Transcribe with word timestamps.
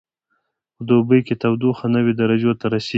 په 0.75 0.81
دوبي 0.89 1.19
کې 1.27 1.33
تودوخه 1.41 1.85
نوي 1.95 2.13
درجو 2.19 2.51
ته 2.59 2.65
رسیږي 2.73 2.89